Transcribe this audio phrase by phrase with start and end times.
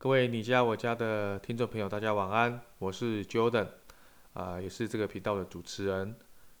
[0.00, 3.66] 各位你家我家的听众朋友，大家晚安，我是 Jordan，
[4.32, 6.14] 啊、也是这个频道的主持人。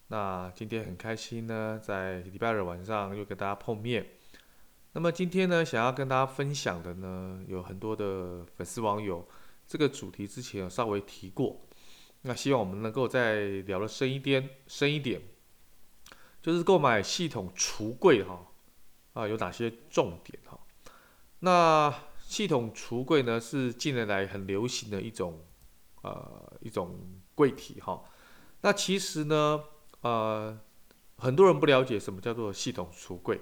[0.08, 4.04] 那今天很开心呢，在礼拜二晚上又跟大家碰面。
[4.90, 9.24] 那么今天呢，想要跟大家分享的呢，有很多的粉丝网友，
[9.68, 11.60] 这个主题之前有稍微提过。
[12.22, 15.22] 那希望我们能够再聊得深一点，深一点，
[16.42, 18.48] 就是购买系统橱柜哈，
[19.12, 20.58] 啊，有哪些重点哈？
[21.38, 21.94] 那
[22.28, 25.46] 系统橱柜呢，是近年来很流行的一种，
[26.02, 27.00] 呃，一种
[27.34, 28.04] 柜体哈。
[28.60, 29.64] 那其实呢，
[30.02, 30.60] 呃，
[31.16, 33.40] 很多人不了解什么叫做系统橱柜，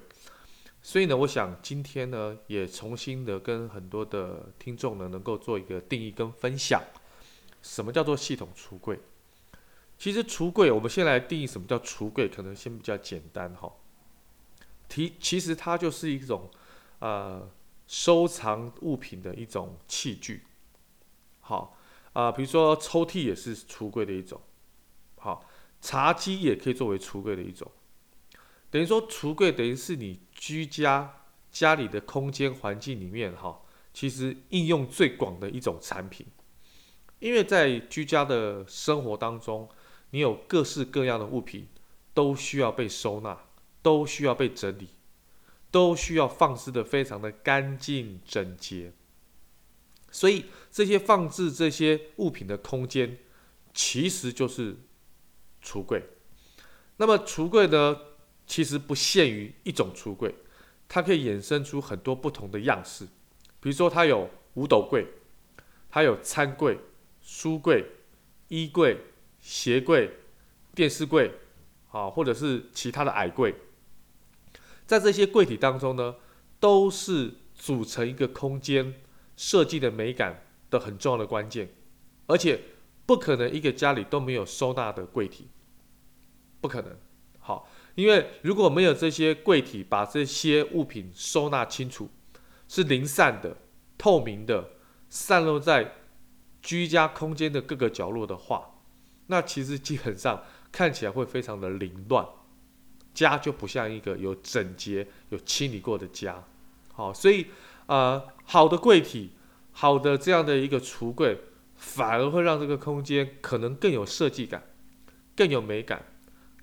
[0.81, 6.81] 所以呢，我想今天呢，也重新的跟很多的听众呢，能够做一个定义跟分享，
[7.61, 8.97] 什么叫做系统橱柜？
[9.97, 13.69] 其实橱柜，我们先来定义什么叫橱柜，可能先比较简单哈。
[14.87, 16.49] 其其实它就是一种，
[16.99, 17.49] 呃。
[17.87, 20.43] 收藏物品的一种器具，
[21.39, 21.77] 好
[22.13, 24.41] 啊、比如说抽屉也是橱柜的一种，
[25.15, 25.45] 好，
[25.79, 27.71] 茶几也可以作为橱柜的一种，
[28.69, 31.21] 等于说橱柜等于是你居家
[31.51, 33.61] 家里的空间环境里面哈，
[33.93, 36.25] 其实应用最广的一种产品，
[37.19, 39.69] 因为在居家的生活当中，
[40.09, 41.67] 你有各式各样的物品
[42.13, 43.45] 都需要被收纳，
[43.81, 44.89] 都需要被整理。
[45.69, 48.93] 都需要放置的非常的干净整洁，
[50.09, 53.17] 所以这些放置这些物品的空间，
[53.73, 54.77] 其实就是
[55.61, 56.03] 橱柜。
[56.97, 57.97] 那么橱柜呢，
[58.47, 60.33] 其实不限于一种橱柜，
[60.87, 63.05] 它可以衍生出很多不同的样式。
[63.59, 65.05] 比如说，它有五斗柜，
[65.89, 66.79] 它有餐柜、
[67.21, 67.85] 书柜、
[68.47, 68.97] 衣柜、
[69.41, 70.09] 鞋柜、
[70.73, 71.31] 电视柜，
[71.91, 73.53] 啊，或者是其他的矮柜。
[74.87, 76.15] 在这些柜体当中呢，
[76.59, 78.95] 都是组成一个空间
[79.35, 81.69] 设计的美感的很重要的关键，
[82.25, 82.59] 而且
[83.05, 85.49] 不可能一个家里都没有收纳的柜体，
[86.61, 86.97] 不可能。
[87.39, 92.09] 好，因为如果没有这些柜体，把这些物品收纳清楚，
[92.67, 93.57] 是零散的、
[93.97, 94.71] 透明的，
[95.09, 95.93] 散落在
[96.61, 98.81] 居家空间的各个角落的话，
[99.27, 102.25] 那其实基本上看起来会非常的凌乱。
[103.17, 106.43] 家就不像一个有整洁、有清理过的家，
[106.93, 107.47] 好，所以
[107.87, 109.31] 呃，好的柜体，
[109.71, 111.39] 好的这样的一个橱柜，
[111.73, 114.61] 反而会让这个空间可能更有设计感，
[115.35, 116.05] 更有美感，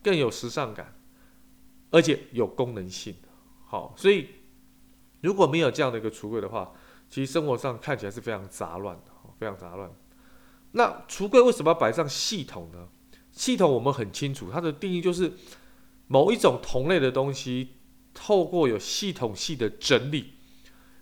[0.01, 0.95] 更有时尚感，
[1.91, 3.17] 而且有功能性。
[3.67, 4.29] 好，所以
[5.23, 6.73] 如果没有这样的一个橱柜的话，
[7.11, 9.11] 其实生活上看起来是非常杂乱的，
[9.41, 9.91] 非常杂乱。
[10.71, 12.87] 那橱柜为什么要摆上系统呢？
[13.33, 15.33] 系统我们很清楚，它的定义就是。
[16.15, 17.71] 某一种同类的东西，
[18.15, 20.35] 透过有系统性的整理，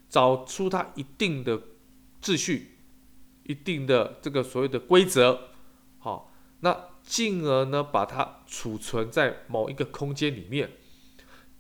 [0.09, 1.61] 找出它一定的
[2.23, 2.79] 秩序、
[3.43, 5.51] 一定的这个所谓的规则，
[5.99, 10.71] 好，那进而呢，把它储存在某一个空间里面。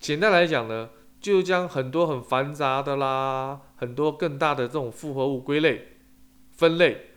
[0.00, 0.88] 简单来讲呢，
[1.20, 5.98] 就将很多很繁杂的啦，很多更大的这种复合物归类、
[6.52, 7.08] 分类，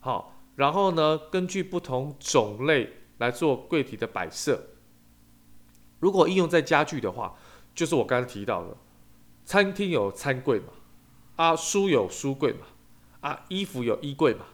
[0.00, 4.70] 好，然后呢，根据不同种类来做柜体的摆设。
[6.04, 7.34] 如果应用在家具的话，
[7.74, 8.76] 就是我刚才提到的，
[9.46, 10.66] 餐厅有餐柜嘛，
[11.36, 12.66] 啊，书有书柜嘛，
[13.20, 14.44] 啊，衣服有衣柜嘛，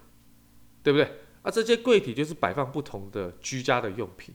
[0.85, 1.23] 对不对？
[1.43, 4.33] 啊，这些柜体就是摆放不同的居家的用品。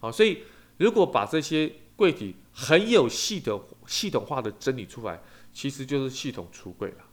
[0.00, 0.44] 好，所以
[0.78, 5.20] 如果把这些柜体很有系统、系统化的整理出来，
[5.52, 7.04] 其实就是系统橱柜了。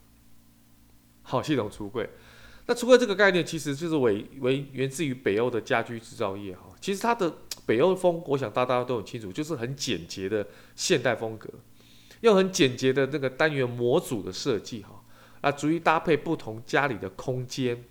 [1.23, 2.09] 好，系统橱柜。
[2.65, 6.69] 那橱柜这个概念，其实就是为为源自于北欧的家居制造业哈。
[6.79, 7.35] 其实它的
[7.65, 10.45] 北欧风，我想大家都很清楚，就是很简洁的
[10.75, 11.49] 现代风格，
[12.21, 15.03] 用很简洁的那个单元模组的设计哈，
[15.41, 17.83] 啊，逐一搭配不同家里的空间、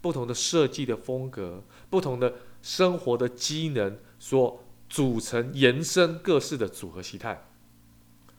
[0.00, 7.46] 不同的设计的风格、不同的生活的机能所组成延伸各式的组合形态。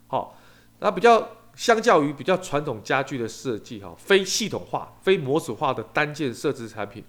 [0.08, 0.38] 好，
[0.80, 1.30] 那比较。
[1.58, 7.04] 相较于比较传统家具的设计，哈，非系统化、非模组化的单件设置产品，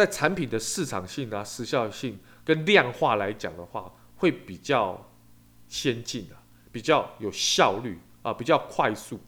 [0.00, 5.12] 在产品的市场性啊、时效性跟量化来讲的话，会比较
[5.68, 6.34] 先进的，
[6.72, 9.20] 比较有效率啊，比较快速，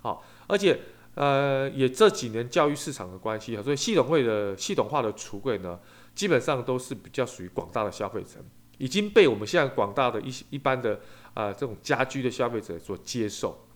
[0.00, 0.80] 好，而且
[1.14, 5.78] 呃，也这几年教育市场的关系啊，所以系统会的系统化的橱柜呢，
[6.14, 8.44] 基本上都是比较属于广大的消费者，
[8.78, 11.00] 已经被我们现在广大的一一般的。
[11.36, 13.68] 啊、呃，这种家居的消费者所接受，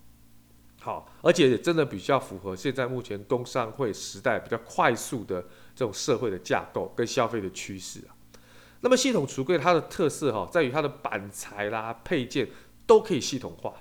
[0.81, 5.45] 好，而且也真的比较符合现在目前工商会时代比较快速的
[5.75, 8.15] 这种社会的架构跟消费的趋势啊。
[8.81, 12.49] 那么系统橱柜它的特色哈、在于它的板材啦、配件
[12.87, 13.75] 都可以系统化，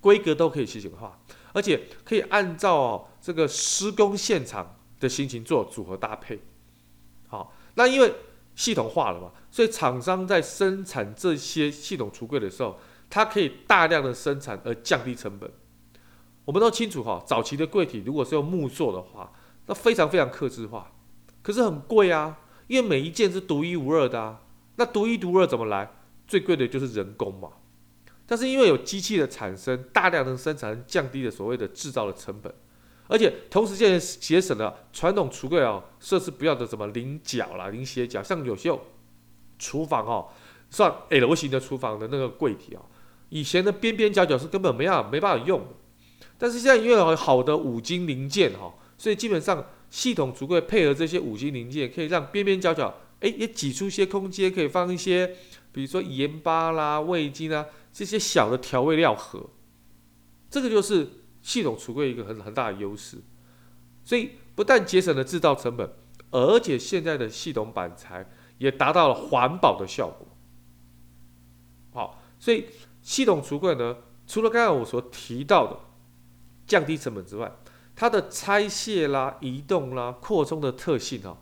[0.00, 1.20] 规格都可以系统化，
[1.52, 6.40] 而且可以按照这个施工现场的心情做组合搭配。
[7.28, 8.12] 好，那因为
[8.56, 12.76] 系统化了嘛，所以厂商在生产这些系统橱柜的时候，
[13.08, 15.48] 它可以大量的生产而降低成本。
[16.44, 19.32] 我们都清楚哈，早期的柜体如果是用木做的话，
[19.66, 20.90] 那非常非常客制化，
[21.42, 24.40] 可是很贵啊，因为每一件是独一无二的啊。
[24.76, 25.90] 那独一无二怎么来？
[26.26, 27.48] 最贵的就是人工嘛。
[28.26, 32.54] 但是因为有机器的产生，大量的生产，降低了所谓的制造的成本，
[33.06, 38.70] 而且同时间节省了传统橱柜哦设置不要的什么棱角啦、棱斜角，像有些
[39.58, 40.28] 厨房哦，
[40.68, 42.82] 算 L 型的厨房的那个柜体啊，
[43.30, 45.68] 以前的边边角角是根本没办没办法用的，
[46.36, 55.36] 但是现在因为好的五金零件哈，所以基本上系统橱柜配合这些五金零件，可以让边边角角哎也挤出一些空间，可以放一些
[55.72, 57.66] 比如说盐巴啦、味精啊。
[57.90, 59.50] 这些小的调味料盒，
[60.48, 61.08] 这个就是
[61.42, 63.16] 系统橱柜一个很很大的优势，
[64.04, 65.90] 所以不但节省了制造成本，
[66.30, 70.28] 而且现在的系统板材也达到了环保的效果。
[71.90, 72.66] 好，所以
[73.02, 73.96] 系统橱柜呢，
[74.28, 75.80] 除了刚才我所提到的
[76.68, 77.50] 降低成本之外，
[77.98, 81.36] 它的拆卸啦、移动啦、扩充的特性哈，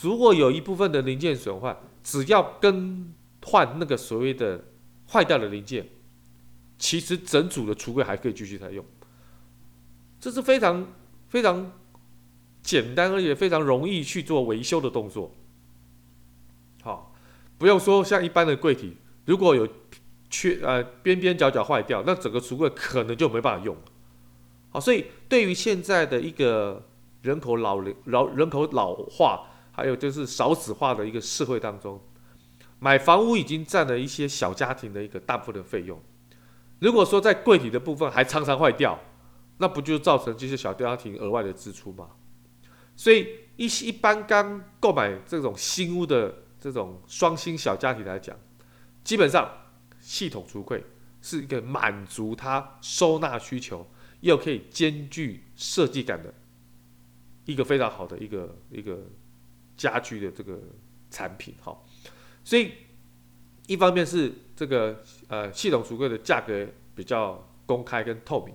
[0.00, 3.12] 如果有一部分的零件损坏，只要更
[3.44, 4.64] 换那个所谓的。
[5.12, 5.88] 坏掉的零件，
[6.78, 8.84] 其实整组的橱柜还可以继续再用，
[10.20, 10.86] 这是非常
[11.26, 11.72] 非常
[12.62, 15.34] 简单而且非常容易去做维修的动作。
[16.82, 17.12] 好，
[17.58, 19.66] 不用说像一般的柜体，如果有
[20.30, 23.76] 缺呃边边角角坏掉，那整个橱柜可能就没办法用。
[24.70, 26.88] 好，所以对于现在的一个
[27.22, 32.00] 人口老龄老人口老化，还有就是少子化的一个社会当中。
[32.78, 36.00] 买房屋已经占了一些小家庭的一个大部分的费用。
[36.78, 38.98] 如果说在柜体的部分还常常坏掉，
[39.58, 42.08] 那不就造成这些小家庭额外的支出吗？
[42.96, 48.34] 所以一一般刚购买这种新屋的这种双薪小家庭来讲，
[49.04, 49.50] 基本上
[49.98, 50.82] 系统橱柜
[51.20, 53.86] 是一个满足他收纳需求
[54.20, 56.32] 又可以兼具设计感的
[57.44, 59.06] 一个非常好的一个一个
[59.76, 60.60] 家居的这个
[61.10, 61.76] 产品，哈。
[62.44, 62.72] 所以，
[63.66, 68.54] 一方面是这个呃系统橱柜的价格比较公开跟透明，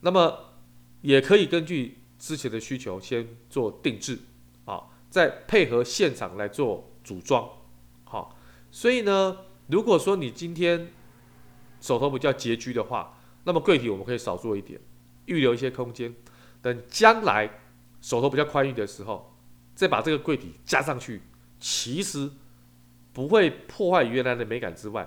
[0.00, 0.54] 那么
[1.02, 4.18] 也可以根据之前的需求先做定制
[4.64, 7.48] 啊，再配合现场来做组装，
[8.04, 8.36] 好。
[8.70, 10.92] 所以呢，如果说你今天
[11.80, 14.80] 手头比较拮据的话，那么柜体我们可以少做一点，
[15.26, 16.14] 预留一些空间，
[16.60, 17.50] 等将来
[18.00, 19.36] 手头比较宽裕的时候，
[19.74, 21.22] 再把这个柜体加上去，
[21.58, 22.30] 其实。
[23.12, 25.06] 不会破坏原来的美感之外，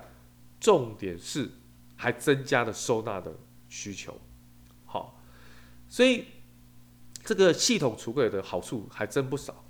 [0.59, 1.49] 重点是
[1.95, 3.33] 还增加了收纳的
[3.69, 4.19] 需求。
[4.85, 5.23] 好，
[5.87, 6.25] 所以
[7.23, 9.63] 这个系统橱柜的好处还真不少。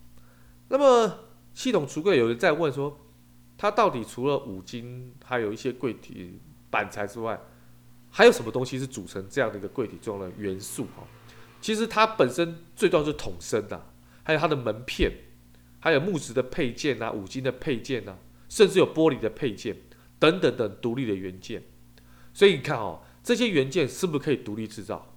[0.67, 1.19] 那么
[1.53, 2.97] 系统橱柜有人在问说，
[3.55, 6.39] 它到底除了五金还有一些柜体
[6.71, 7.39] 板材之外，
[8.13, 10.83] 还有什么东西是组成这样的一个柜体重要的元素？
[10.95, 11.03] 哈，
[11.59, 13.81] 其实它本身最重要是桶身呐，
[14.23, 15.11] 还有它的门片。
[15.79, 19.75] 还有木质的配件啊，五金的配件啊，甚至有玻璃的配件
[20.17, 21.61] 等等等独立的元件。
[22.33, 25.13] 所以你看哦，这些元件是不是可以独立制造？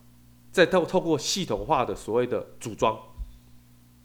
[0.50, 2.98] 再透透过系统化的所谓的组装，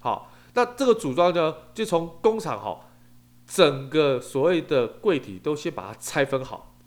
[0.02, 2.86] 好，那这个组装呢，就从工厂哈，
[3.48, 6.78] 整个所谓的柜体都先把它拆分好，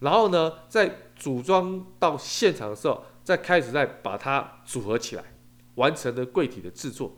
[0.00, 5.24] 然后呢，在组装到现场的时候，再开始再把它组合起来，
[5.76, 7.16] 完成的柜体的制作。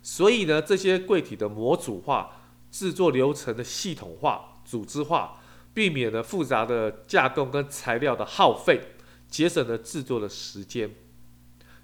[0.00, 2.36] 所以呢，这些柜体的模组化、
[2.70, 5.40] 制作流程的系统化、组织化，
[5.72, 8.80] 避免了复杂的架构跟材料的耗费，
[9.28, 10.94] 节省了制作的时间。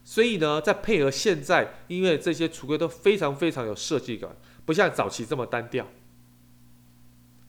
[0.05, 5.87] 所以呢，再配合现在，因为这些橱柜都非常非常有设计感，不像早期这么单调。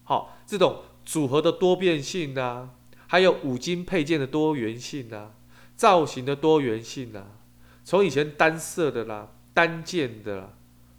[0.04, 2.72] 好，这种组合的多变性啊，
[3.12, 5.32] 还有五金配件的多元性啊，
[5.76, 7.28] 造型的多元性啊，
[7.84, 10.54] 从以前单色的啦、单件的啦。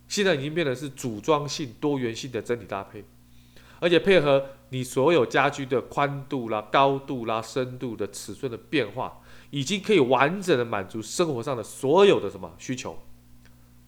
[0.09, 3.03] 现在已经变得是组装性、多元性的整体搭配，
[3.81, 12.99] 而且配合你所有家居的宽度啦、高度啦、深度的尺寸的变化，已经可以完整的满足生活上的所有的什么需求，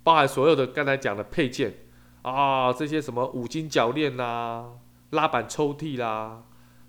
[0.02, 1.74] 包含所有的刚才讲的配件
[2.22, 4.70] 啊，这些什么五金铰链啦、
[5.10, 6.44] 拉板抽屉啦、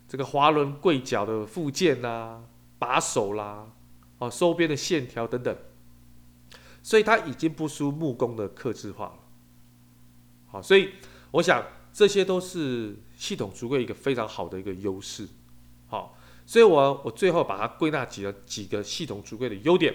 [0.07, 2.43] 这个滑轮柜角的附件啦、
[2.77, 3.71] 把手啦、
[4.19, 5.55] 哦、啊、收边的线条等等，
[6.83, 9.19] 所以它已经不输木工的刻制化了。
[10.47, 10.91] 好，所以
[11.31, 15.27] 我想这些都是系统橱柜一个非常好的一个优势。
[15.87, 19.93] 好，所以我我最后把它归纳几个几个系统橱柜的优点，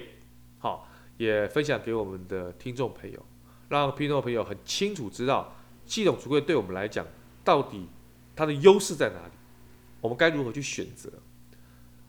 [0.58, 3.24] 好，也分享给我们的听众朋友，
[3.68, 5.54] 让听众朋友很清楚知道
[5.86, 7.06] 系统橱柜对我们来讲
[7.44, 7.86] 到底
[8.34, 9.32] 它的优势在哪里，
[10.00, 11.10] 我们该如何去选择。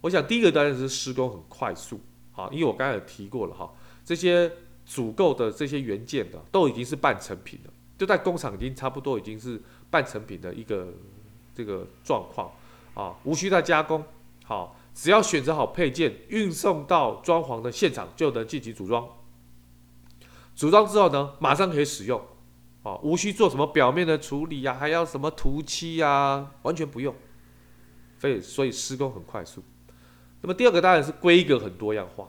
[0.01, 2.00] 我想第一个当然是施工很快速，
[2.31, 3.71] 好，因为我刚才有提过了哈，
[4.03, 4.51] 这些
[4.86, 10.93] 足够的这些元件的都已经是半成品了，就在工厂已经差不多已经是半成品的一个
[11.53, 12.51] 这个状况
[12.95, 14.03] 啊，无需再加工。
[14.43, 19.07] 好，只要选择好配件，运送到装潢的现场就能进行组装。
[20.55, 22.19] 组装之后呢，马上可以使用，
[22.81, 27.13] 啊，无需做什么表面的处理呀、还要什么涂漆呀、完全不用。
[28.21, 29.63] 所以，所以施工很快速。
[30.41, 32.27] 那么第二个当然是规格很多样化。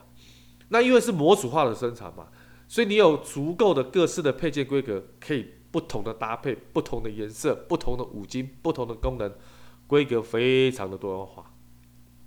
[0.71, 2.29] 那因为是模组化的生产嘛，
[2.67, 9.31] 所以你有足够的各式的配件规格，可以不同的搭配、不同的颜色、不同的五金、不同的功能，
[9.87, 11.53] 规格非常的多样化。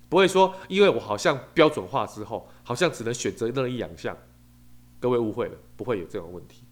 [0.09, 4.15] 不会说，因为我好像标准化之后，好像只能选择那一两项。
[4.99, 6.63] 各位误会了，不会有这种问题。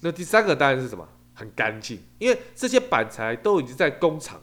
[0.00, 1.08] 那第三个当然是什么？
[1.32, 4.42] 很干净，因为这些板材都已经在工厂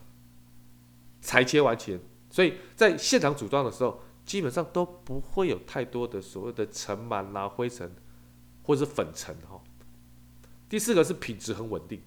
[1.26, 7.96] 裁切完成，所以在现场组装的时候，基本上都不会有太多的所谓的尘螨啦、灰尘
[8.62, 9.60] 或者是粉尘哈。
[10.70, 12.02] 第四个是品质很稳定，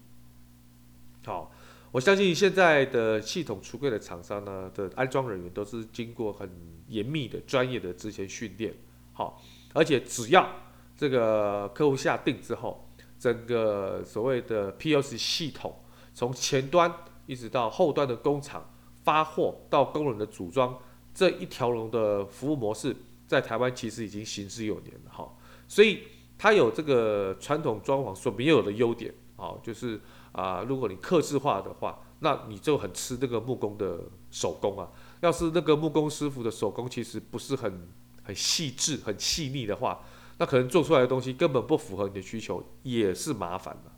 [1.25, 1.51] 好。
[1.91, 6.47] 我相信现在的系统橱柜的厂商呢的安装人员都是经过很
[6.87, 8.71] 严密的专业的之前训练，
[9.11, 9.41] 好，
[9.73, 10.47] 而且只要
[10.95, 15.83] 这个客户下定之后，整个所谓的 P O C 系统
[16.13, 16.93] 从前端
[17.25, 18.69] 一直到后端的工厂
[19.09, 20.77] 发货到工人的组装
[21.13, 25.35] 这一条龙的服务模式，在台湾其实已经行之有年了哈，
[25.67, 26.03] 所以
[26.37, 29.99] 它有这个传统装潢所没有的优点，好，就是。
[30.31, 33.99] 啊，如果你客制化的话，那你就很吃那个木工的
[34.29, 34.87] 手工啊。
[35.21, 37.89] 要是那个木工师傅的手工其实不是很
[38.21, 40.05] 很细致、很细腻的话，
[40.37, 43.91] 那可能做出来的东西根本不符合你的需求，也是麻烦的。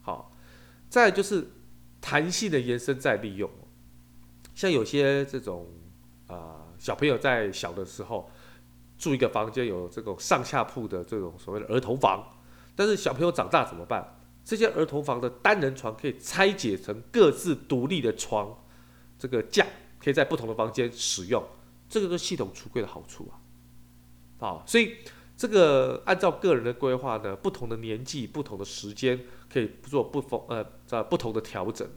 [0.00, 0.32] 好，
[0.88, 1.50] 再就是
[2.00, 3.50] 弹性的延伸再利用，
[4.54, 5.66] 像有些这种
[6.26, 8.30] 啊小朋友在小的时候
[8.96, 12.24] 住一个房间，有这种上下铺的这种所谓的儿童房，
[12.76, 14.20] 但是小朋友长大怎么办？
[14.44, 18.54] 这些儿童房的单人床可以拆解成各自独立的床，
[19.18, 19.66] 这个架
[19.98, 21.42] 可以在不同的房间使用，
[21.88, 23.40] 这个是系统橱柜的好处啊。
[24.38, 24.96] 好，所以
[25.34, 29.18] 这个按照个人的规划呢，不同的年纪、不同的时间，
[29.50, 31.88] 可以做不同呃在不同的调整。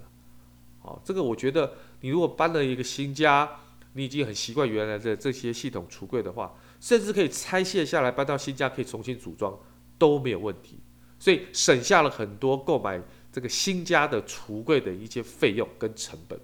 [0.88, 3.50] 好，这个我觉得你如果搬了一个新家，
[3.92, 9.60] 你已经很习惯原来的这些系统橱柜的话，甚至可以拆卸下来搬到新家，可以重新组装
[9.98, 10.80] 都没有问题。
[11.20, 13.02] 所以省下了很多购买
[13.34, 16.40] 这个新家的橱柜的一些费用跟成本。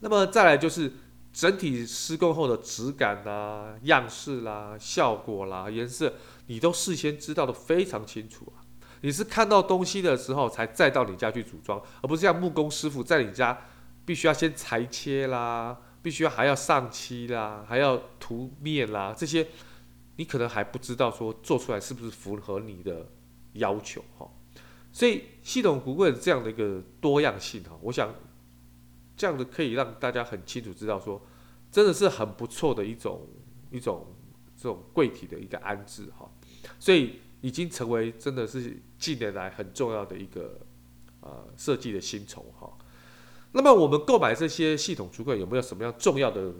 [0.00, 0.92] 那么再来就是
[1.32, 6.14] 整体施工后的质感啦、样式啦、效果啦、颜色，
[6.48, 8.61] 你都事先知道的非常清楚啊。
[9.02, 13.56] 你是看到东西的时候才再到你家去组装，而不是像木工师傅在你家
[14.04, 19.46] 必须要先裁切啦，必须要还要上漆啦，还要涂面啦这些。
[20.16, 23.08] 你可能还不知道说做出来是不是符合你的
[23.54, 24.30] 要求哈，
[24.92, 28.14] 所以系统橱柜这样的一个多样性哈，我想
[29.16, 31.20] 这样的可以让大家很清楚知道说，
[31.72, 33.26] 真的是很不错的一种
[33.70, 34.06] 一种
[34.54, 36.30] 这种柜体的一个安置哈，
[36.78, 40.58] 所以已经成为真的是近年来很重要的一个
[41.20, 42.72] 呃设计的新宠哈。
[43.52, 46.50] 那么我们购买这些系统橱柜有没有什么样重要的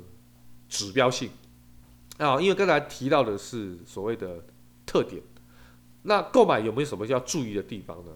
[0.68, 1.30] 指标性？
[2.18, 4.44] 啊，因为刚才提到的是所谓的
[4.84, 5.22] 特点，
[6.02, 8.12] 那购买有没有什么要注意的地方呢？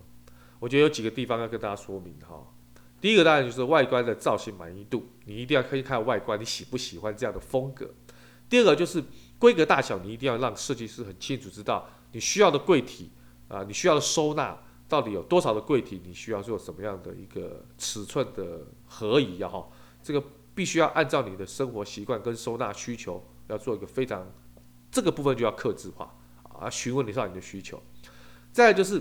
[0.58, 2.52] 我觉得有几个地方要跟大家说明哈。
[3.00, 7.94] 第一个当然就是外观的造型满意度，你一定要可以看外观，你喜不喜欢这样的风格。
[8.48, 9.02] 第二个就是
[9.38, 13.10] 规格大小，你一定要让设计师很清楚知道你需要的柜体
[13.48, 19.68] 啊，你需要的收纳到底有多少的柜体，你需要做什么样的一个尺寸的合宜啊哈，
[20.02, 20.22] 这个
[20.54, 23.24] 必须要按照你的生活习惯跟收纳需求。
[23.48, 24.26] 要做一个非常，
[24.90, 26.12] 这个部分就要客制化
[26.58, 27.80] 啊，询问你上你的需求。
[28.50, 29.00] 再就是，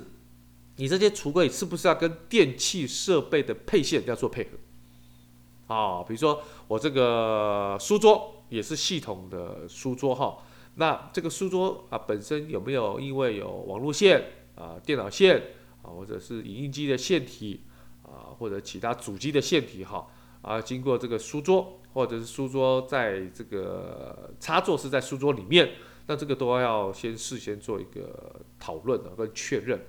[0.76, 5.74] 你这些橱柜是不是要跟电器设备的配线要做配合？
[5.74, 10.38] 啊，比如说我这个书桌也是系统的书桌哈，
[10.76, 14.24] 那这个书桌啊本身有没有因为有网络线
[14.56, 15.42] 啊、电脑线
[15.82, 17.62] 啊，或者是影印机的线体
[18.04, 20.08] 啊，或者其他主机的线体哈
[20.42, 21.80] 啊，经过这个书桌。
[21.96, 25.76] 或者是书桌在这个插座是在书桌里面，
[26.08, 29.80] 那这个都要先事先做一个讨论的跟确认。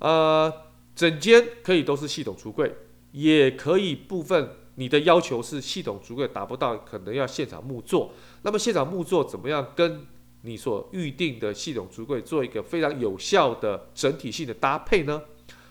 [0.00, 0.52] 呃，
[0.94, 2.70] 整间可以都是系统橱柜，
[3.12, 8.12] 也可以部分你的要求是系统橱柜达不到，可能要现场木作。
[8.42, 10.06] 那么现场木作怎么样跟
[10.42, 15.22] 你所预定的系统橱柜做一个非常有效的整体性的搭配呢？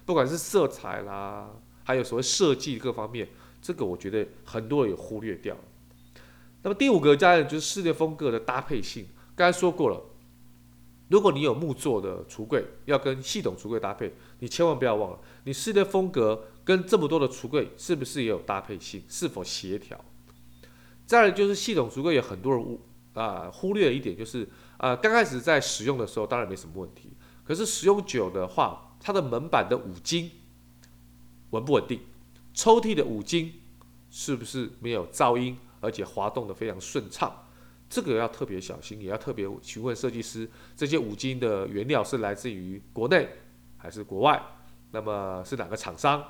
[0.06, 1.50] 不管是色彩啦，
[1.84, 3.28] 还有所谓设计各方面，
[3.62, 5.56] 这个我觉得很多人有忽略掉。
[6.64, 10.02] 那么第五个家电就是室内风格的搭配性，刚才说过了。
[11.08, 20.04] 如果你有木做的橱柜，要跟系统橱柜搭配，你千万不要忘了，你室内风格跟这么多的橱柜是不是也有搭配性，是否协调？
[21.06, 22.82] 再来就是系统橱柜有很多人误
[23.14, 27.12] 啊忽略了一点，就是啊刚开始在使用的时候当然没什么问题，
[27.44, 30.32] 可是使用久的话，它的门板的五金
[31.52, 32.00] 稳不稳定？
[32.54, 33.62] 抽屉的五金
[34.10, 37.44] 是不是没有噪音，而且滑动的非常顺畅？
[37.88, 43.30] 这个要特别小心，也要特别询问设计师，这些五金的原料是来自于国内
[43.78, 44.42] 还是国外？
[44.92, 46.24] 那么是哪个厂商？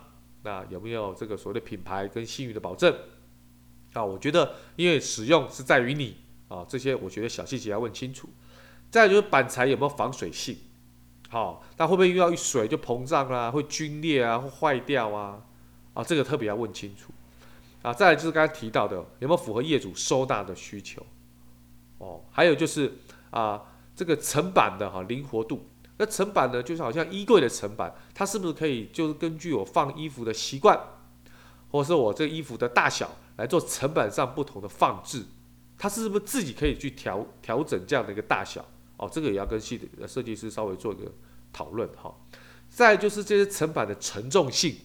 [0.45, 2.95] 那有没有这个所谓的品牌跟信誉的保证？
[3.93, 6.17] 啊，我觉得因为使用是在于你
[6.49, 8.29] 啊，这些我觉得小细节要问清楚。
[8.91, 10.55] 再就是板材有没有防水性？
[11.29, 15.41] 好，那会不会遇到一水就膨胀啊，会龟裂啊，会坏掉啊？
[15.95, 17.11] 啊，这个特别要问清楚。
[17.81, 21.03] 啊，再来就是刚才提到的，有没有符合业主收纳的需求？
[21.97, 22.99] 哦，还有就是
[23.31, 23.63] 啊，
[23.95, 30.77] 这个层板的哈灵活度，那层板呢，就是好像衣柜的层板，它是不是可以就是根据我放衣服的习惯，
[31.71, 35.25] 或者是我这衣服的大小来做层板上不同的放置，
[35.77, 38.65] 它是不是自己可以去调调整这样的一个大小？
[38.97, 41.11] 哦，这个也要跟系的设计师稍微做一个
[41.51, 42.13] 讨论哈。
[42.69, 44.75] 再就是这些层板的承重性，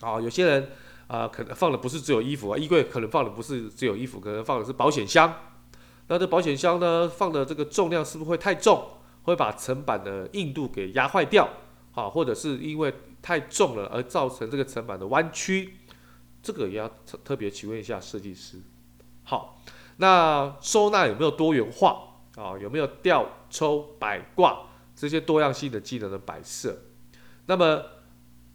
[0.00, 0.70] 啊，有些人
[1.06, 5.32] 啊可能放的不是只有衣服啊，衣柜可能放的不是只有衣服，可能放的是保险箱。
[6.08, 8.88] 那这保险箱呢，放的这个重量是不是会太重，
[9.22, 11.48] 会把层板的硬度给压坏掉？
[11.94, 15.74] 啊，或者是因为太重了而造成这个层板的弯曲？
[16.42, 18.58] 这个也要特特别请问一下设计师。
[19.24, 19.62] 好，
[19.98, 22.18] 那收纳有没有多元化？
[22.36, 24.62] 啊，有没有吊抽摆挂
[24.96, 26.76] 这些多样性的机能的摆设？
[27.46, 27.82] 那么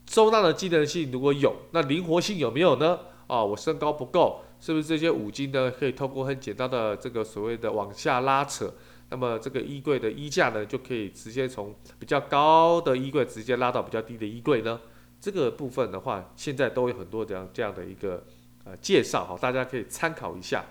[0.10, 3.00] 收纳的机能性如果有，那灵活性有没有呢？
[3.28, 4.42] 啊，我身高不够。
[4.60, 8.74] 是不是这些五金呢，可以透过很简单的这个所谓的往下拉扯，
[9.10, 14.80] 那么这个衣柜的衣架呢，就可以直接从比较高的衣柜直接拉到比较低的衣柜呢？
[15.20, 18.24] 这个部分的话，现在都有很多这样这样的一个
[18.63, 20.63] 呃介绍哈，大家可以参考一下。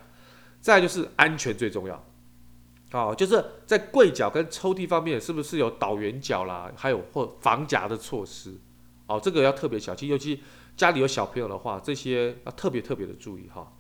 [0.59, 2.05] 再就是安全最重要，
[2.91, 8.53] 好，就是在柜角跟抽屉方面，是不是有导圆角啦，还有或防夹的措施？
[9.07, 10.43] 哦，这个要特别小心，尤其
[10.77, 13.73] 家里有小朋友的话，这些要特别特别的注意哈。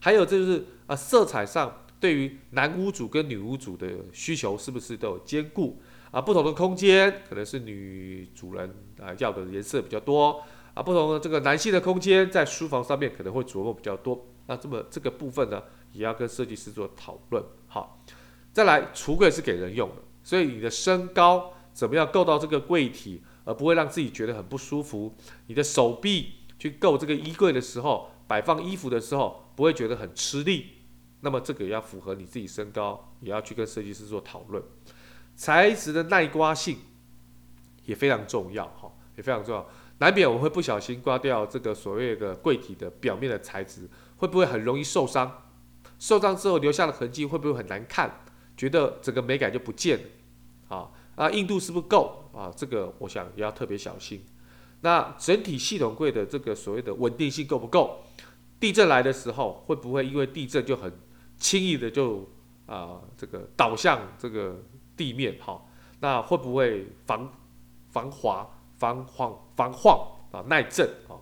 [0.00, 6.20] 还有这就是啊，色彩上对于男屋主跟女屋主的需求是不是都有兼顾啊？
[6.20, 10.42] 不同的空间可能是女主人啊要的颜色比较多
[10.74, 14.26] 啊，不同的这个男性的空间在书房上面可能会琢磨比较多。
[14.48, 15.62] 那这么这个部分呢，
[15.92, 17.40] 也要跟设计师做讨论。
[17.68, 18.04] 好，
[18.52, 25.14] 再来，橱柜是给人用的，所以你的身高怎么样够到这个柜体，而不会让自己觉得很不舒服？
[25.46, 29.40] 你的手臂去够这个衣柜的时候，摆放衣服的时候。
[29.54, 30.68] 不会觉得很吃力，
[31.22, 34.62] 那么这个也要符合你自己身高，也要去跟设计师做讨论。
[35.34, 36.76] 材质的耐刮性
[37.86, 39.66] 也非常重要，哈，也非常重要。
[39.98, 45.44] 难免我们会不小心刮掉这个所谓的柜体的表面的材质，会不会很容易受伤？
[45.98, 48.20] 受伤之后留下的痕迹会不会很难看？
[48.56, 50.76] 觉得整个美感就不见了？
[50.76, 52.28] 啊啊，硬度是不是够？
[52.34, 54.24] 啊，这个我想也要特别小心。
[54.80, 58.00] 那整体系统柜的这个所谓的稳定性够不够？
[58.58, 60.92] 地震来的时候，会不会因为地震就很
[61.42, 62.24] 轻易的就
[62.66, 64.62] 啊、这个倒向这个
[64.96, 65.36] 地面？
[65.44, 65.60] 哈，
[65.98, 67.30] 那会不会防
[67.90, 70.88] 防滑、防晃、防晃啊耐震？
[71.08, 71.18] 啊，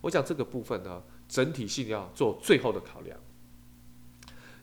[0.00, 3.18] 我想这个部分呢，整体性要做最后的考量。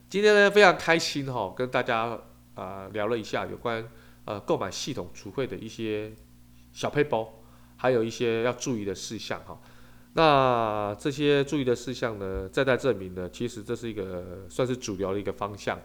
[0.08, 2.18] 今天呢，非常开心哈，跟大家
[2.54, 3.86] 啊、聊了一下有关
[4.24, 6.12] 呃购买系统橱柜的一些
[6.72, 7.32] 小配包，
[7.76, 9.60] 还有一些要注意的事项哈。
[10.14, 15.78] 那这些注意的事项呢，再再证明呢，其实这是一个算是主流的一个方向。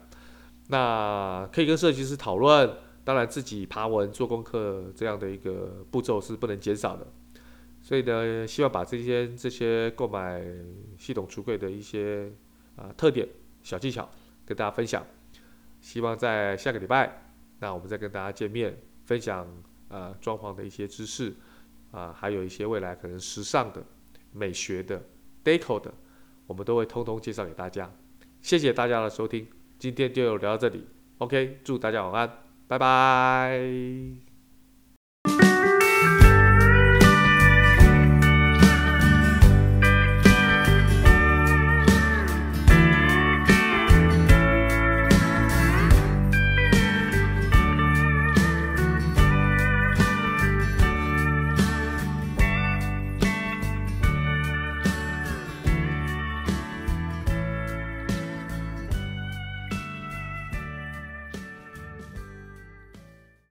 [0.67, 2.69] 那可以跟设计师讨论，
[3.05, 7.07] 当然自己爬文做功课这样的一个步骤是不能减少的。
[7.81, 10.43] 所以呢，希望把这些这些购买
[10.97, 12.29] 系统橱柜的一些
[12.75, 13.25] 啊特点、
[13.63, 14.09] 小技巧
[14.45, 15.05] 跟大家分享。
[15.79, 19.47] 希望在下个礼拜，那我们再跟大家见面，分享
[19.87, 21.33] 啊装潢的一些知识
[21.91, 23.81] 啊，还有一些未来可能时尚的。
[24.31, 25.03] 美学的、
[25.43, 25.93] deco 的，
[26.45, 27.91] 我们都会通通介绍给大家。
[28.41, 29.47] 谢谢大家的收听，
[29.79, 30.85] 今天就聊到这里。
[31.17, 34.26] OK，祝大家晚安，拜拜。